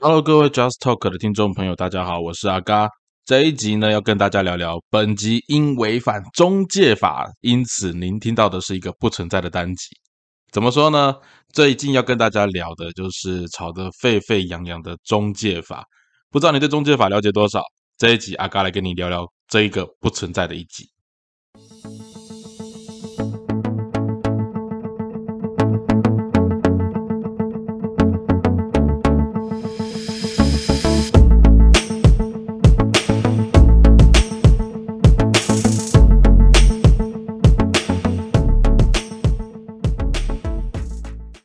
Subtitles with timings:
[0.00, 2.88] Hello，各位 Just Talk 的听众朋友，大家好，我是阿嘎。
[3.24, 9.88] 这一集呢，要跟大家聊聊本集因违反中介法，因此您听到的是一个不存在的单集。
[10.52, 11.16] 怎么说呢？
[11.52, 15.84] 最近要跟大家聊的就是吵得沸沸扬扬的中介法。
[16.30, 17.60] 不知道你对中介法了解多少？
[17.96, 20.88] 这一集阿嘎来跟你聊聊这一个不存在的一集。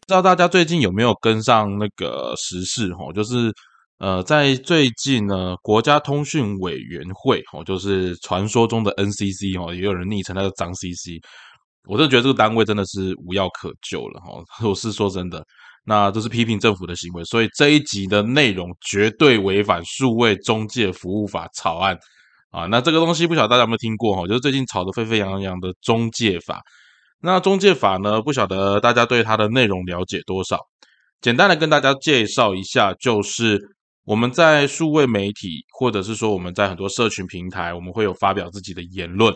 [0.03, 2.93] 不知道大家最近有没有跟上那个时事？
[2.93, 3.49] 哈，就是
[3.99, 11.23] 呃，在最近呢，国家通讯委员会，哈，就是传说中的 NCC，哈，也有人昵称它叫张 CC。
[11.88, 14.43] 我真的觉得这个单位真的是无药可救了，哈。
[14.67, 15.41] 我是说真的，
[15.85, 21.98] 那这是批评政府的行为，所以这一集的内容绝对违反数位中介服务法草案
[22.51, 22.65] 啊。
[22.65, 24.18] 那这个东西不晓得大家有没有听过？
[24.18, 26.62] 哈，就是最近炒得沸沸扬扬的中介法。
[27.26, 28.21] 那中介法呢？
[28.21, 30.60] 不晓得大家对它的内容了解多少？
[31.21, 33.62] 简单的跟大家介绍一下，就是
[34.04, 39.34] 我们在数位媒体，或者是说我们在很多社群平台，我们会有发表自己的言论。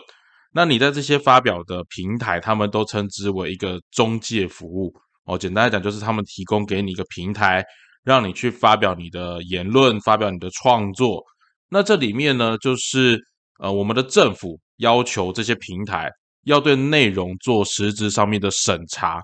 [0.52, 4.92] 那你在这些发表的平台，他们都称之为一个中介服务
[5.24, 5.38] 哦。
[5.38, 7.64] 简单来讲，就是他们提供给你一个平台，
[8.04, 11.24] 让你去发表你的言论，发表你的创作。
[11.70, 13.18] 那这里面呢，就是
[13.60, 16.10] 呃，我们的政府要求这些平台。
[16.44, 19.20] 要对内容做实质上面的审查。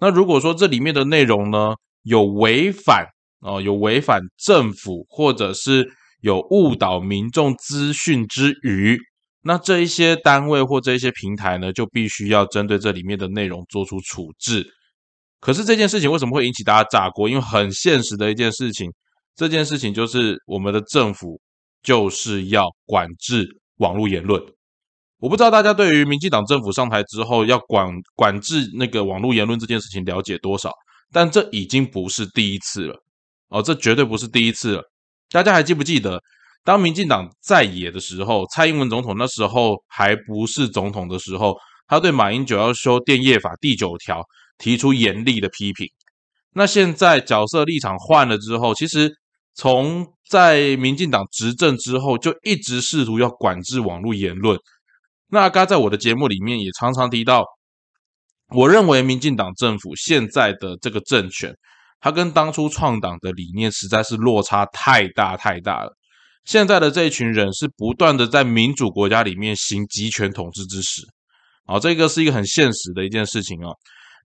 [0.00, 3.06] 那如果说这里面的内容呢有违反
[3.40, 5.88] 哦，有违反政府或者是
[6.20, 8.98] 有误导民众资讯之余，
[9.42, 14.66] 那这一些单位或这一些平台呢，就必须要针对这里面的内容做出处置。
[15.40, 17.28] 可是这件事情为什么会引起大家炸锅？
[17.28, 18.90] 因为很现实的一件事情，
[19.36, 21.40] 这件事情就是我们的政府
[21.82, 24.42] 就是要管制网络言论。
[25.18, 30.72] 我不知道大家对于民进党政府上台之后要管管制那个网络言论这件事情了解多少？
[31.12, 32.94] 但这已经不是第一次了
[33.48, 34.82] 哦，这绝对不是第一次了。
[35.30, 36.22] 大家还记不记得，
[36.64, 41.56] 当民进党在野的时候，蔡英文总统那时候还不是总统的时候，
[41.86, 44.22] 他对马英九要修电业法第九条
[44.58, 45.88] 提出严厉的批评。
[46.52, 49.10] 那现在角色立场换了之后，其实
[49.54, 54.56] 从在民进党执政之后，就一直试图要管制网络言论。
[55.30, 57.44] 那阿嘎在我的节目里面也常常提到，
[58.54, 61.54] 我认为民进党政府现在的这个政权，
[62.00, 65.92] 它跟当初创党的理念实在是落差太大太大了。
[66.44, 71.02] 现在的这一群人是不断的在民主国家里面行集权统治之实，
[71.66, 73.76] 啊，这个是一个很现实的一件事情哦。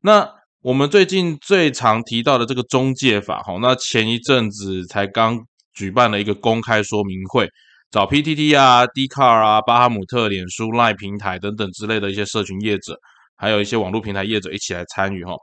[0.02, 0.26] 那
[0.62, 5.38] 我们最近最常提到的这个中介法，哈，那前一阵子才刚
[5.74, 7.50] 举办了一个公开说明会。
[7.94, 12.98] 找 PTT 啊、d c a r 啊、巴哈姆特、脸书、Line 平台等等之类的一些社群业者，
[13.36, 15.36] 还有一些网络平台业者一起来参与哈。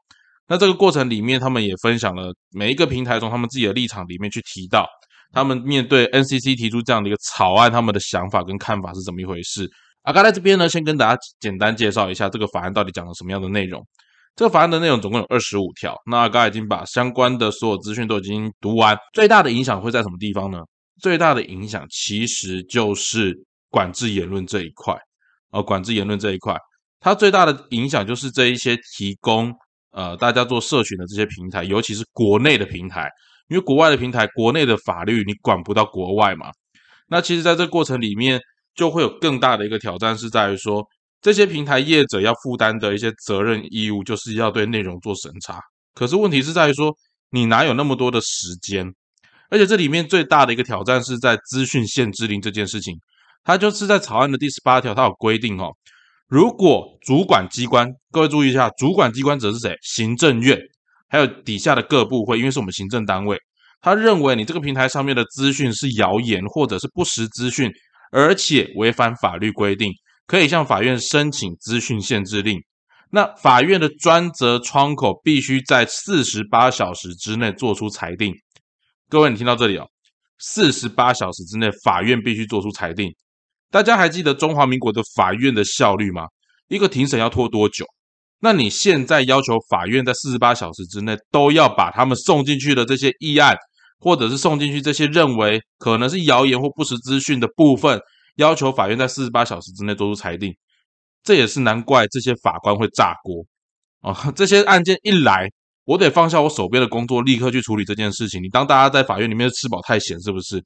[0.48, 4.84] 那这个过程里面，他们也分享了每一个平台从他们自己的立场里面去提到，
[5.32, 9.70] 他们面对 NCC 提出这样的一个草案，他们的想法跟看法是怎么一回事。
[10.02, 13.80] 啊，刚在这边呢，先跟大家简单介绍一下这个法案到底讲了什么样的内容。
[14.34, 18.98] 这个法案的内容总共有二十五条，那刚才已经把相关的所有资讯都已经读完。
[19.14, 20.58] 最大的影响会在什么地方呢？
[21.00, 23.36] 最大的影响其实就是
[23.68, 24.96] 管制言论这一块，
[25.50, 26.56] 呃，管制言论这一块，
[27.00, 29.52] 它最大的影响就是这一些提供
[29.92, 33.08] 呃大家做社群的这些平台，尤其是国内的平台，
[33.48, 36.50] 因为国外的平台，国内的法律你管不到国外嘛。
[37.08, 38.40] 那其实，在这过程里面，
[38.74, 40.86] 就会有更大的一个挑战，是在于说
[41.20, 45.60] 这些平台业者要负担的一些责任义务，就是要对内容做审查。
[45.94, 46.94] 可是问题是在于说，
[47.30, 48.94] 你哪有那么多的时间？
[49.50, 52.94] 而且这里面最大的一个挑战是在资讯限制令这件事情，
[53.42, 55.70] 它就是在草案的第十八条，它有规定哦，
[56.28, 59.76] 如果主管机关，各位注意一下，主管机关者是谁？
[59.82, 60.56] 行政院，
[61.08, 63.36] 还有底下的各部会，因为是我们行政单位，
[63.80, 67.70] 他认为你这个平台上面的资讯是谣言或者是不实资讯，
[68.12, 69.90] 而且违反法律规定，
[70.26, 72.60] 可以向法院申请资讯限制令。
[73.10, 78.32] 那法院的专责窗口必须在四十八小时之内做出裁定。
[79.10, 79.84] 各位，你听到这里哦，
[80.38, 83.12] 四十八小时之内，法院必须做出裁定。
[83.68, 86.28] 大家还记得中华民国的法院的效率吗？
[86.68, 87.84] 一个庭审要拖多久？
[88.38, 93.56] 那你现在要求法院在四十八小时之内都要把他们送进去的这些议案，
[93.98, 98.00] 或者是送进去这些认为可能是谣言或不实资讯的部分，
[98.36, 100.54] 要求法院在四十八小时之内做出裁定，
[101.24, 103.44] 这也是难怪这些法官会炸锅
[104.02, 104.30] 啊！
[104.36, 105.50] 这些案件一来。
[105.90, 108.40] 我得放下我手边的工作，立刻去处理这件事情。
[108.40, 110.62] 你当大家在法院里面吃饱太闲，是不是？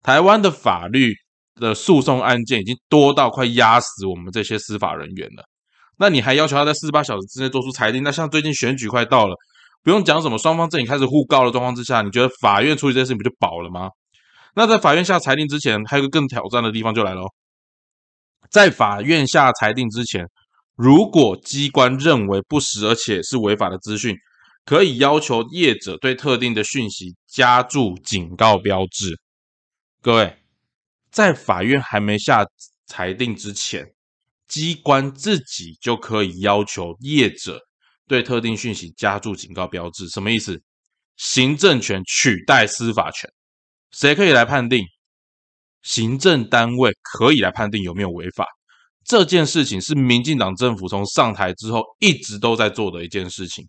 [0.00, 1.12] 台湾的法律
[1.56, 5.42] 的诉讼案件已经多到快压死我们这些司法人员了。
[5.98, 8.04] 那你还要求他在四十八小时之内做出裁定？
[8.04, 9.34] 那像最近选举快到了，
[9.82, 13.88] 不用讲什么，双方阵营开始互告的状况之下，你觉得法院处理这件事情不就保了吗？
[14.54, 17.22] 那在法院下裁定之前，还有个更挑战的地方就来了。
[18.52, 20.24] 在法院下裁定之前，
[20.76, 24.14] 如果机关认为不实而且是违法的资讯，
[24.70, 29.20] 可以要求业者对特定的讯息加注警告标志。
[30.00, 30.36] 各位，
[31.10, 32.46] 在法院还没下
[32.86, 33.92] 裁定之前。
[34.46, 37.58] 机关自己就可以要求业者
[38.06, 40.62] 对特定讯息加注警告标志，什么意思？
[41.16, 43.28] 行政权取代司法权，
[43.90, 44.84] 谁可以来判定？
[45.82, 48.46] 行政单位可以来判定有没有违法。
[49.04, 53.68] 这件事情是民进党政府从上台之后一直都在做的一件事情。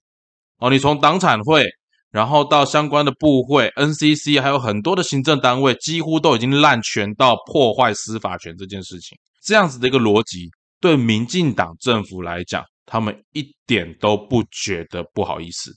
[0.61, 1.65] 哦，你从党产会，
[2.11, 9.17] 然后到相关的部会、NCC，还有很多的行政单位，几乎都已经滥权到破坏司法权这件事情。
[9.43, 10.49] 这样子的一个逻辑。
[10.79, 15.71] 对民进党政府来讲，他们一点都不觉得不好意思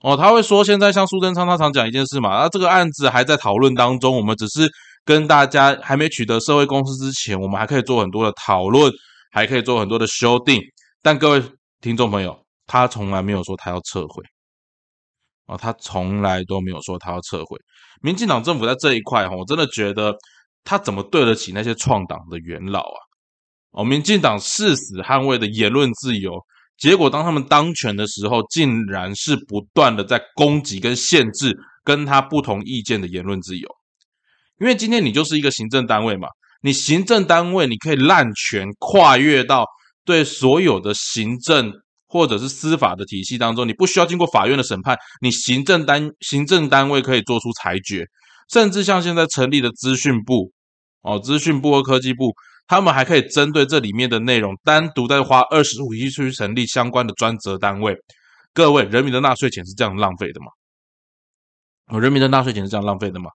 [0.00, 0.16] 哦。
[0.16, 4.68] 他会说，现在像苏贞昌他常讲一件事嘛，啊，这个案子还在讨论当中，我们只是
[5.04, 8.92] 跟大家还没取得社会共识之前，我们还可以做很多的讨论，
[9.30, 10.60] 还可以做很多的修订。
[11.00, 11.40] 但各位
[11.80, 14.22] 听众朋友，他从来没有说他要撤回
[15.46, 17.58] 啊，他从来都没有说他要撤回。
[18.00, 20.14] 民进党政府在这一块，我真的觉得
[20.62, 22.98] 他怎么对得起那些创党的元老啊？
[23.72, 26.32] 哦，民进党誓死捍卫的言论自由，
[26.78, 33.68] 结果当他们当权的时候，竟然是不断的在攻击跟限制跟他不同意见的言论自由。
[34.60, 36.28] 因为今天你就是一个行政单位嘛，
[36.62, 39.66] 你行政单位你可以滥权跨越到
[40.04, 41.72] 对所有的行政
[42.14, 48.06] 或者是司法的体系当中，你不需要经过法院的审判，你行政单行政单位可以做出裁决，
[48.48, 50.52] 甚至像现在成立的资讯部，
[51.02, 52.32] 哦，资讯部和科技部。
[52.68, 57.96] 他们还可以针对这里面的内容，单独再花二十五亿去成立相关的专责单位。
[58.54, 61.98] 各位，人民的纳税钱是这样浪费的吗？
[62.00, 63.28] 人民的纳税钱是这样浪费的吗？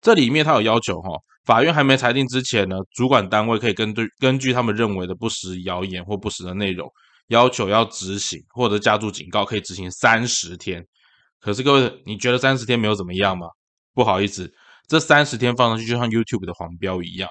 [0.00, 1.10] 这里面他有要求哈，
[1.44, 6.88] 法院还没裁定之前呢，主管单位可以根据根据他们认为的不实谣言或不实的内容，
[7.30, 10.84] 要求要执行或者加注警告，可以执行三十天。
[11.38, 13.46] 可是各位，你觉得三十天没有怎么样吗？
[13.94, 14.52] 不好意思，
[14.88, 17.30] 这三十天放上去就像 YouTube 的黄标一样。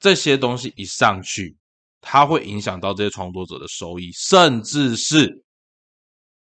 [0.00, 1.56] 这些东西一上去，
[2.00, 5.44] 它会影响到这些创作者的收益，甚至是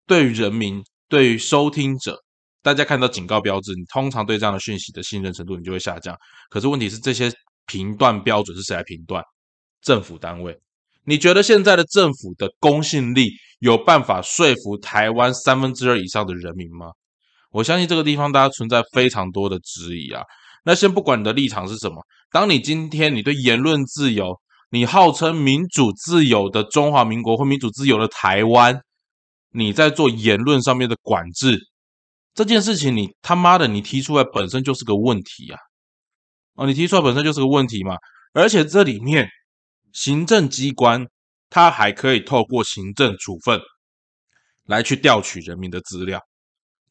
[0.05, 2.17] 对于人民、对于收听者，
[2.63, 6.17] 大家看到警告标志，你通常对这样的讯息的信任程度你就会下降。
[6.49, 7.29] 可是问题是，这些
[7.65, 9.21] 评断标准是谁来评断？
[9.81, 10.57] 政府单位？
[11.09, 16.87] 你觉得现在的政府的公信力有办法说服台湾三分之二以上的人民吗？
[17.51, 20.21] 我相信这个地方大家存在非常多的质疑啊。
[20.65, 21.95] 那先不管你的立场是什么。
[22.29, 24.37] 当你今天你对言论自由，
[24.69, 28.77] 你号称民主自由的中华民国或民主自由的台湾，
[29.53, 31.57] 你在做言论上面的管制
[32.33, 35.57] 这件事情，你他妈的你提出来本身就是个问题啊！
[36.55, 37.95] 哦，你提出来本身就是个问题嘛！
[38.33, 39.25] 而且这里面
[39.97, 41.07] 行政机关
[41.49, 43.59] 他还可以透过行政处分
[44.65, 46.21] 来去调取人民的资料，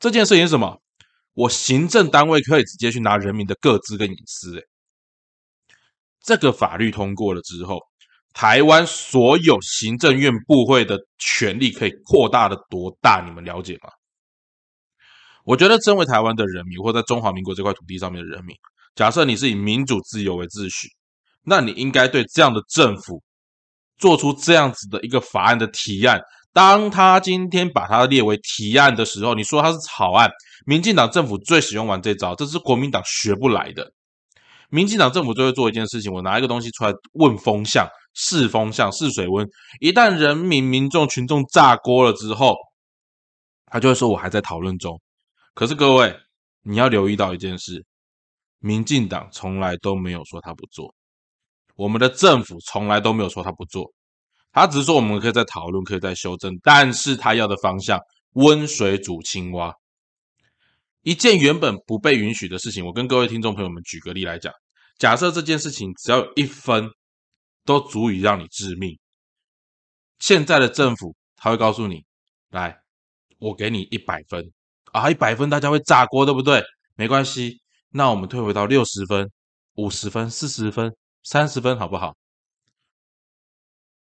[0.01, 0.83] 这件事情是什么？
[1.35, 4.65] 我行政单位可以直接去拿人民的个资跟隐私，诶
[6.21, 7.79] 这个法律通过了之后，
[8.35, 13.23] 台湾所有行政院部会的权力可以扩大的多大？
[13.25, 13.91] 你们了解吗？
[15.45, 18.57] 我觉得，身为台湾的人民，或在中华民国这块土地上面的人民，
[18.97, 20.89] 假设你是以民主自由为秩序，
[21.47, 23.23] 那你应该对这样的政府
[23.99, 26.21] 做出这样子的一个法案的提案。
[26.53, 30.31] 当他今天把它列为提案的时候，你说它是草案，
[30.67, 33.93] 民进党政府最喜欢玩这招，这是国民党学不来的。
[34.71, 39.47] 民进党政府就会做一件事情：我拿一个东西出来问风向、试风向、试水温。
[39.81, 42.57] 一旦人民、民众、群众炸锅了之后，
[43.67, 45.01] 他就会说：“我还在讨论中。”
[45.55, 46.19] 可是各位，
[46.63, 47.85] 你要留意到一件事：
[48.59, 50.93] 民进党从来都没有说他不做，
[51.77, 53.93] 我们的政府从来都没有说他不做，
[54.53, 58.01] 他只是说我们可以再讨论，可以再修正，但是他要的方向
[58.33, 59.73] 温水煮青蛙。
[61.03, 64.53] 一件原本不被允许的事情，我跟各位听众朋友们举个例来讲。
[64.99, 66.91] 假设这件事情只要一分，
[67.65, 68.99] 都足以让你致命。
[70.19, 72.03] 现在的政府他会告诉你
[72.51, 72.77] ：“来，
[73.39, 74.51] 我给你一百分
[74.93, 76.65] 啊，一百分大家会炸锅，对不对？
[76.95, 79.31] 没关系，那我们退回到六十分、
[79.75, 80.91] 五十分、四十分、
[81.29, 82.15] 三十分，好不好？”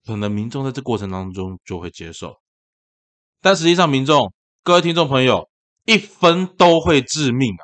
[0.08, 2.38] 可能民众在这过程当中就会接受，
[3.41, 5.50] 但实际上民众各位听众朋友，
[5.86, 7.63] 一分都会致命啊！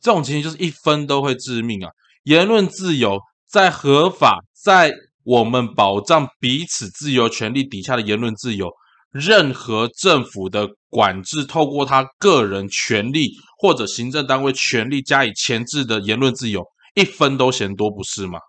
[0.00, 1.92] 这种情形就是一分都会致命啊！
[2.24, 4.92] 言论自由在合法，在
[5.22, 8.68] 我们保障彼此自由权利底下的言论自由，
[9.10, 16.64] 任何政府的管制，透过他个人权利或者行政单位权利加以钳制的言论自由，
[16.96, 18.40] 一分都嫌多，不是吗？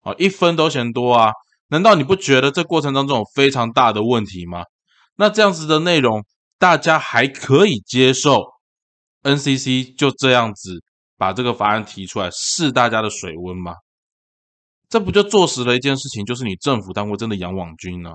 [0.00, 1.30] 啊，一分都嫌多啊！
[1.68, 4.64] 难道你不觉得这过程当中有非常大的问题吗？
[5.14, 6.24] 那这样子的内容，
[6.58, 8.44] 大家还可以接受
[9.22, 10.82] ？NCC 就这样子
[11.16, 13.74] 把这个法案提出来试大家的水温吗？
[14.88, 18.14] 这不就坐实了一件事情，就是你政府单位真的养网军呢？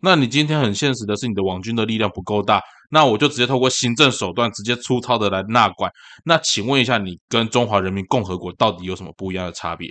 [0.00, 5.90] 那你今天很现实的是，你的网军的力量不够大，那我就直接透过行政手段，直接粗糙的来纳管。
[6.24, 9.88] 那请问一下，你跟中华人民共和国到底有什么不一样的差别？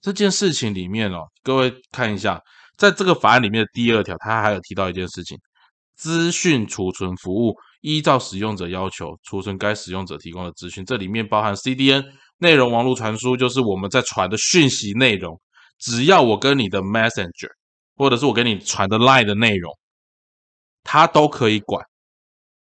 [0.00, 2.38] 这件事情里面哦，各位看一下，
[2.76, 5.38] 在这个法案里面的第二条，它还有提到一件事情：
[5.96, 12.04] 资讯储存服务依照使用者要求储存该使用者提供的资讯，这里面包含 CDN
[12.36, 15.40] 内容网络传输，就是我们在传的讯息内容。
[15.78, 17.48] 只要我跟你的 Messenger，
[17.96, 19.76] 或者是我给你传的 Line 的内容，
[20.82, 21.84] 他都可以管。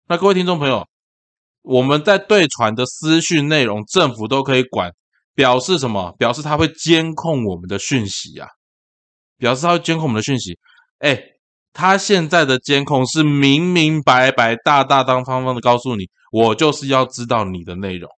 [0.08, 0.86] 那各位听众朋友，
[1.62, 4.92] 我们在对传的私讯内容，政府都可以管。
[5.34, 6.12] 表示什么？
[6.18, 8.46] 表示他会监控我们的讯息啊！
[9.38, 10.58] 表示他会监控我们的讯息。
[10.98, 11.18] 哎，
[11.72, 18.10] 他现在的监控是明明白白、大大方方的告诉你，我就是要知道你的内容。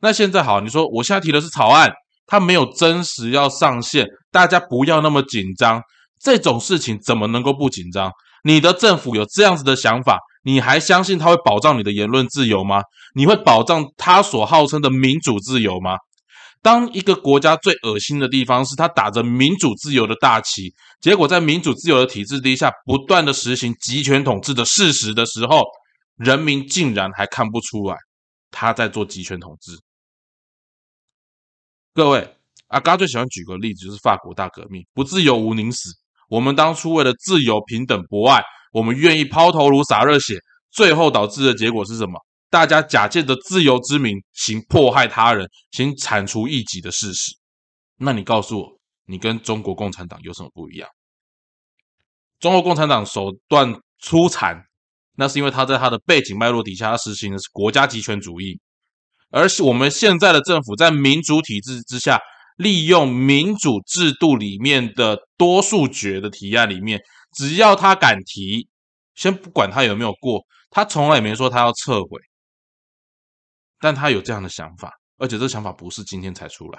[0.00, 1.92] 那现在好，你说我现在提的是草案，
[2.26, 5.82] 它没有真实要上线，大家不要那么紧张。
[6.20, 8.10] 这种事情怎么能够不紧张？
[8.44, 10.18] 你的政府有这样子的想法？
[10.44, 12.82] 你还相信他会保障你的言论自由吗？
[13.14, 15.96] 你会保障他所号称的民主自由吗？
[16.62, 25.64] 当一个国家最恶心的地方是他打着民主自由的大旗，结果在民主自由的体制底下不断的实行集权统治的事实的时候，
[26.16, 27.96] 人民竟然还看不出来
[28.52, 29.72] 他在做集权统治。
[31.94, 32.36] 各位，
[32.68, 35.90] 阿嘎最喜欢举个例子，就是法国大革命，不自由无宁死。
[36.30, 38.42] 我们当初为了自由、平等、博爱。
[38.72, 40.38] 我们愿意抛头颅洒热血，
[40.70, 42.18] 最后导致的结果是什么？
[42.48, 47.36] 大家假借着自由之名，行迫害他人、行铲除异己的事实。
[47.98, 50.88] 那你告诉我，你跟中国共产党有什么不一样？
[52.40, 54.64] 中国共产党手段粗残，
[55.16, 58.58] 那是因为他在他的背景脉络底下，他实行的是国家集权主义。
[59.32, 62.20] 而是我们现在的政府在民主体制之下，
[62.56, 67.00] 利用民主制度里面的多数决的提案里面。
[67.34, 68.68] 只要他敢提，
[69.14, 72.20] 先不管他有没有过，他从来也没说他要撤回，
[73.80, 76.78] 但他有这样的想法，而且这想法不是今天才出来。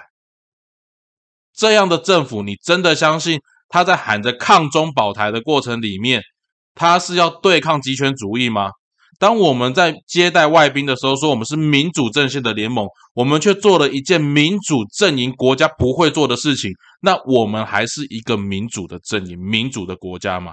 [1.52, 6.22] 这样的政府，你真的相信他在喊着抗中保台的过程里面，
[6.74, 8.70] 他是要对抗极权主义吗？
[9.24, 16.70] 当我们在接待外宾的时候，说我们是民主阵线的联盟，我们却做了一件民主阵营国家不会做的事情。
[17.00, 20.52] 那我们还是一个民主的阵营、民主的国家吗？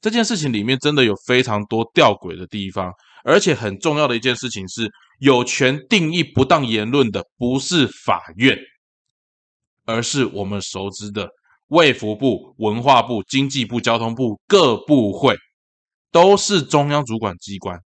[0.00, 2.90] 这件事情里面真的有非常多吊诡的地方，
[3.24, 4.90] 而且很重要的一件事情是，
[5.20, 8.56] 有权定义不当言论的不是法院，
[9.84, 11.28] 而是我们熟知的
[11.68, 15.36] 卫福部、文化部、经济部、交通部各部会。
[16.12, 17.80] 都是中央主管机关。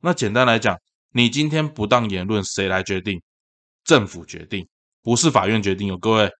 [0.00, 0.78] 那简单来讲，
[1.12, 3.20] 你今天不当言论，谁来决定？
[3.84, 4.68] 政府决定，
[5.02, 5.88] 不是法院决定。
[5.88, 6.30] 有各位，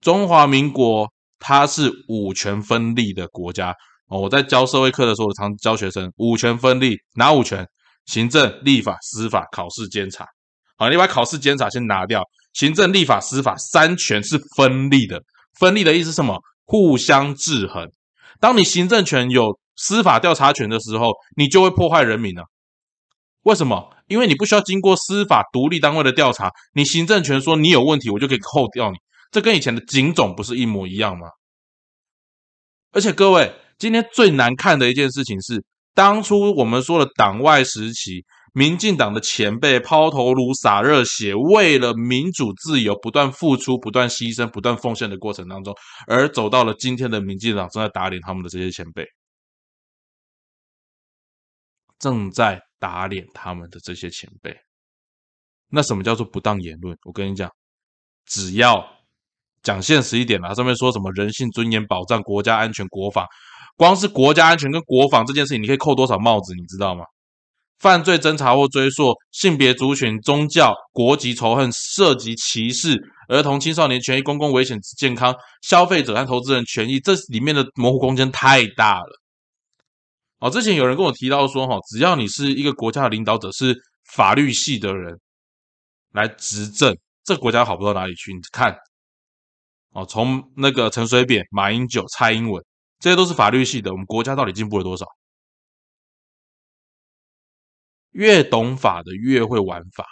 [0.00, 3.74] 中华民国它是五权分立的国家
[4.06, 4.20] 哦。
[4.20, 7.66] 我在教社会课的时候，我常教学生五权分立，哪五权？
[8.06, 10.24] 行政、立法、司法、考试、监察。
[10.76, 15.20] 好，你把考试、监察先拿掉，行政、立法、司法三权是分立的。
[15.58, 16.40] 分立的意思是什么？
[16.66, 17.90] 互相制衡。
[18.40, 22.44] 当你行政权有司法调查权的时候，你就会破坏人民了。
[23.42, 23.90] 为什么？
[24.06, 28.96] 因为你不需要经过司法独立单位的调查，你行政权说你有问题，我就可以扣掉你。
[29.30, 31.28] 这跟以前的警总不是一模一样吗？
[32.92, 35.64] 而且各位，今天最难看的一件事情是，
[35.94, 38.24] 当初我们说的党外时期。
[38.56, 45.74] 民进党的前辈抛头颅洒热血，为了民主自由不断付出、不断牺牲、不断奉献的过程当中，
[46.06, 49.04] 而走到了今天的民进党正在打脸他们的这些前辈，
[51.98, 54.56] 正在打脸他们的这些前辈。
[55.68, 56.96] 那什么叫做不当言论？
[57.04, 57.50] 我跟你讲，
[58.24, 58.82] 只要
[59.62, 63.26] 讲现实一点啦，上面说什么人性尊严、保障国家安全、国防，
[63.76, 67.04] 光是国家安全跟国防这件事情，你可以扣多少帽子，你知道吗？
[67.78, 79.20] 犯罪侦查或追溯、性别族群、宗教、国籍仇恨、涉及歧视、儿童青少年权益、公共危险、健康、消费者和投资人权益，这里面的模糊空间太大了。
[80.38, 83.74] 哦，之前有人跟我提到说，哈，只要你是一个国家的领导者，是
[84.12, 85.18] 法律系的人
[86.12, 88.32] 来执政，这国家好不到哪里去。
[88.32, 88.76] 你看，
[89.92, 92.62] 哦，从那个陈水扁、马英九、蔡英文，
[93.00, 95.06] 这些都是法律系的，我们国家到底进步了多少？
[98.16, 100.06] 越懂法的越会玩法。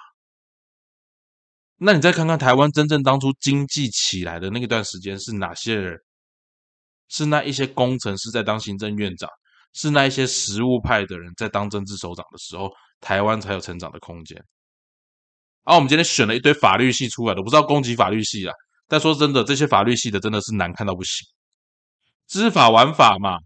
[1.79, 5.99] 那你再看看台湾真正当初经济起来的那段时间是哪些人？
[7.09, 9.29] 是那一些工程师在当行政院长，
[9.73, 12.71] 是那一些实务派的人在当政治首长的时候，
[13.01, 14.39] 台湾才有成长的空间。
[15.65, 18.53] 而我们今天选了一堆法律系出来的，我不知道攻击法律系啊。
[18.87, 21.27] 但说真的，这些法律系的真的是难看到不行，
[22.29, 23.39] 知法玩法嘛。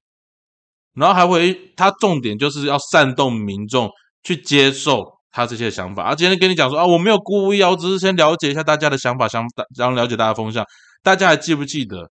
[0.94, 3.88] 然后还会，他重点就是要煽动民众。
[4.22, 9.46] 去接受他这些想法，啊，今天跟你讲说啊，我没有故意啊，我只是先了解一下大家的想法，想
[9.76, 10.64] 然后了解大家风向。
[11.02, 12.10] 大家还记不记得？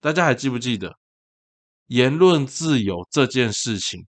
[0.00, 0.94] 大家还记不记得
[1.88, 4.06] 言论自由这件事情？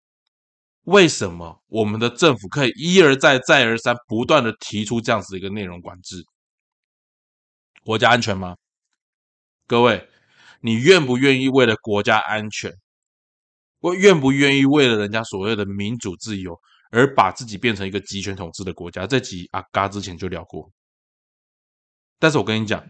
[0.84, 6.24] 为什么我们的政府可以一而再、再而三、不断的提出这样子一个内容管制？
[7.84, 8.56] 国家安全吗？
[9.68, 10.08] 各位，
[10.62, 12.72] 你愿不愿意为了国家安全，
[13.80, 16.60] 我愿不愿意为了人家所谓的民主自由？
[16.96, 20.72] 而把自己变成一个集权统治的国家，这集阿嘎之前就聊过。
[22.18, 22.82] 但是我跟你讲，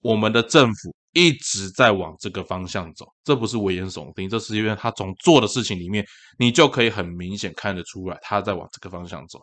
[0.00, 6.02] 我们的政府一直在往这个方向走，这不是危言耸听，这是因为他从做的事情里面，
[6.38, 9.38] 你就可以很明显看得出来，他在往这个方向走。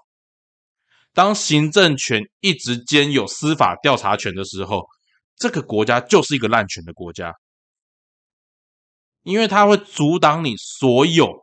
[1.13, 4.83] 当行政权一直兼有司法调查权的时候，
[5.35, 7.31] 这个国家就是一个滥权的国家，
[9.21, 11.42] 因为它会阻挡你所有。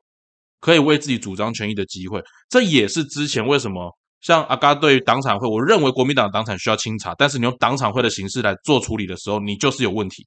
[0.60, 3.90] 可以为自己主张权益的机会，这也是之前为什么
[4.20, 10.26] 像阿嘎对于党产会，我认为国民党党产需要清查，但是你用党产会的形式来做处理的时候，你就是有问题。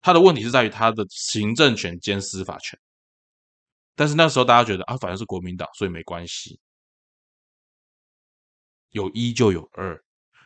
[0.00, 2.78] 他的问题是在于他的行政权兼司法权，
[3.96, 6.58] 但是那时候大家觉得啊，反正是国民党，所以没关系。
[8.90, 10.00] 有一就有二，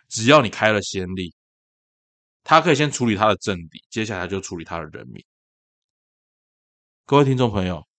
[0.09, 1.35] 只要你开了先例，
[2.43, 5.23] 他可以先处理他的政敌，接下来就处理他的人民。
[7.05, 7.92] 各位听众朋友。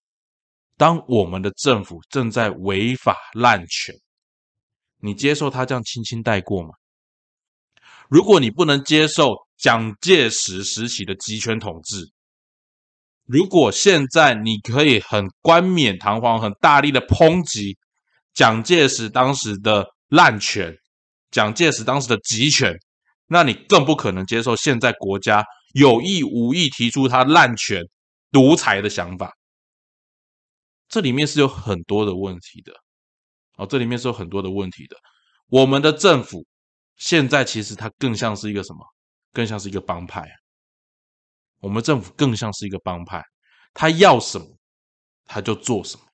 [0.77, 3.95] 当我们的政府正在违法滥权，
[4.99, 6.69] 你接受他这样轻轻带过吗？
[8.09, 12.11] 如果你不能接受蒋介石时期的集权统治，
[13.25, 17.77] 如果现在你可以很冠冕堂皇、很大力的抨击
[18.33, 20.75] 蒋介石当时的滥权、
[21.31, 22.75] 蒋介石当时的集权，
[23.27, 27.81] 那你更不可能接受现在国家有意无意提出他滥权、
[28.31, 29.31] 独裁的想法。
[30.93, 32.71] 这里面是有很多的问题的，
[33.57, 34.95] 哦，这里面是有很多的问题的。
[35.47, 36.45] 我们的政府
[36.97, 38.85] 现在其实它更像是一个什么？
[39.31, 40.29] 更像是一个帮派。
[41.61, 43.23] 我们政府更像是一个帮派，
[43.73, 44.45] 他要什么
[45.25, 46.05] 他就做什么。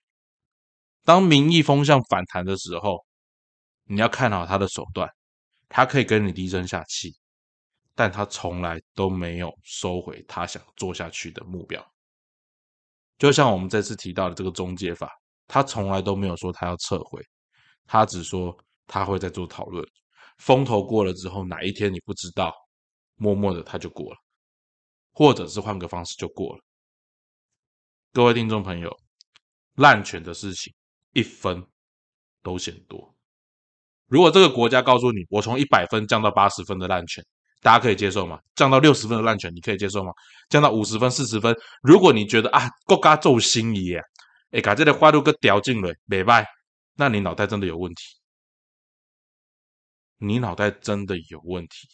[1.03, 3.05] 当民意风向反弹的时候，
[3.83, 5.09] 你要看好他的手段，
[5.67, 7.13] 他可以跟你低声下气，
[7.95, 11.85] 但他从来都没有收回他想做下去的目标。
[13.19, 15.11] 就像我们这次提到的这个中介法，
[15.45, 17.21] 他从来都没有说他要撤回，
[17.85, 19.85] 他只说他会在做讨论。
[20.37, 22.55] 风头过了之后，哪一天你不知道，
[23.15, 24.17] 默默的他就过了，
[25.11, 26.61] 或者是换个方式就过了。
[28.13, 28.97] 各位听众朋友，
[29.75, 30.73] 滥权的事情
[31.11, 31.61] 一分
[32.41, 33.13] 都嫌多。
[34.07, 37.21] 如果这个国家告诉你，我从一百分降到八十分的滥权。
[37.61, 38.39] 大家可以接受吗？
[38.55, 40.11] 降到六十分的滥权，你可以接受吗？
[40.49, 43.95] 降到五十分、四十分，如果你觉得啊，国家做心意，
[44.51, 46.45] 哎，把这个花都给掉进了，没败，
[46.95, 48.03] 那你脑袋真的有问题，
[50.17, 51.87] 你脑袋真的有问题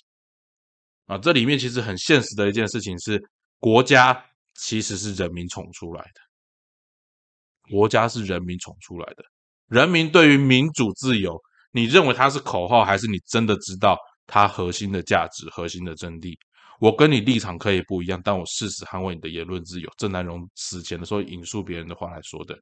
[1.08, 1.17] 啊！
[1.17, 3.21] 这里面其实很现实的一件事情是，
[3.60, 4.23] 国家
[4.56, 9.23] 其实是人民宠出来的，国家是人民宠出来的，
[9.67, 11.39] 人民对于民主自由，
[11.71, 13.97] 你认为它是口号，还是你真的知道？
[14.27, 16.35] 它核心的价值、核心的真谛，
[16.79, 19.89] 我跟你立场可以不一样，但我誓死捍卫你的言论自由。
[19.97, 22.57] 郑南荣死前的时候引述别人的话来说的。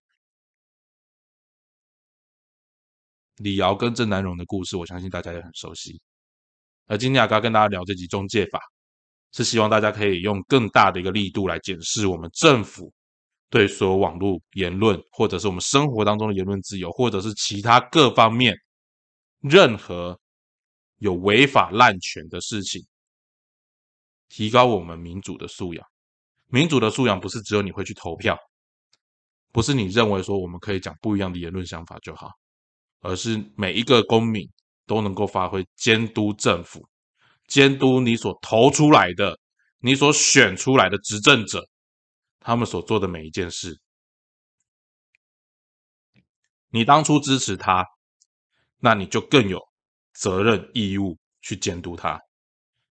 [3.37, 5.99] 李瑶跟郑南荣的故事，我相信大家也很熟悉。
[6.87, 8.59] 而今天阿刚跟大家聊这集中介法，
[9.31, 12.93] 是希望大家可以用更大的一个力度来检视我们政府
[13.49, 18.53] 对所有网络言论，或者是我们生活当中的言论自由，或者是其他各方面
[19.39, 20.19] 任何。
[21.03, 22.81] 有违法滥权的事情，
[24.29, 25.85] 提高我们民主的素养。
[26.47, 28.37] 民主的素养不是只有你会去投票，
[29.51, 32.31] 不是你认为说我们可以讲不一样的言论想法就好，
[33.01, 34.49] 而是每一个公民
[34.85, 36.87] 都能够发挥监督政府、
[37.47, 39.37] 监督你所投出来的、
[39.79, 41.67] 你所选出来的执政者，
[42.39, 43.77] 他们所做的每一件事。
[46.69, 47.85] 你当初支持他，
[48.79, 49.59] 那你就更有
[50.13, 52.19] 责任义务去监督他，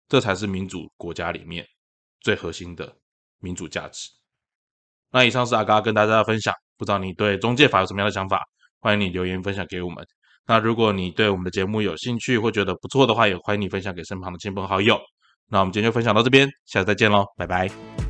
[0.08, 1.66] 这才是民主国家里面
[2.20, 2.96] 最核心的
[3.40, 4.10] 民主价值。
[5.12, 8.42] 那以上是阿嘎跟大家的分享，不知道你对中介法有什么样的想法？
[8.80, 10.06] 欢迎你留言分享给我们。
[10.48, 15.00] 那如果你对我们的节目有兴趣或觉得不错的话，也欢迎你分享给身旁的亲朋好友。
[15.48, 18.01] 那我们今天就分享到这边，下次再见喽，拜拜。